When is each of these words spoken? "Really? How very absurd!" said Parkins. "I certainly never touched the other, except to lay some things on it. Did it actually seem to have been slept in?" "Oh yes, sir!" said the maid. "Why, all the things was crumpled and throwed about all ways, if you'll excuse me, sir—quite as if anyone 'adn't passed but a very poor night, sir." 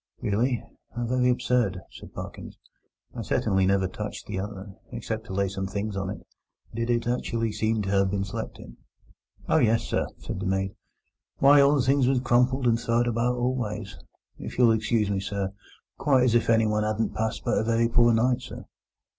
"Really? 0.19 0.63
How 0.95 1.05
very 1.05 1.29
absurd!" 1.29 1.79
said 1.91 2.11
Parkins. 2.11 2.57
"I 3.13 3.21
certainly 3.21 3.67
never 3.67 3.87
touched 3.87 4.25
the 4.25 4.39
other, 4.39 4.73
except 4.91 5.27
to 5.27 5.33
lay 5.33 5.47
some 5.47 5.67
things 5.67 5.95
on 5.95 6.09
it. 6.09 6.25
Did 6.73 6.89
it 6.89 7.05
actually 7.05 7.51
seem 7.51 7.83
to 7.83 7.89
have 7.91 8.09
been 8.09 8.23
slept 8.23 8.57
in?" 8.57 8.77
"Oh 9.47 9.59
yes, 9.59 9.83
sir!" 9.83 10.07
said 10.17 10.39
the 10.39 10.47
maid. 10.47 10.73
"Why, 11.37 11.61
all 11.61 11.75
the 11.75 11.83
things 11.83 12.07
was 12.07 12.19
crumpled 12.19 12.65
and 12.65 12.79
throwed 12.79 13.05
about 13.05 13.35
all 13.35 13.53
ways, 13.53 13.99
if 14.39 14.57
you'll 14.57 14.71
excuse 14.71 15.11
me, 15.11 15.19
sir—quite 15.19 16.23
as 16.23 16.33
if 16.33 16.49
anyone 16.49 16.83
'adn't 16.83 17.13
passed 17.13 17.43
but 17.45 17.59
a 17.59 17.63
very 17.63 17.87
poor 17.87 18.11
night, 18.11 18.41
sir." 18.41 18.65